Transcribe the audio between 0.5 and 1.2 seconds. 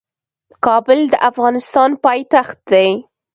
کابل د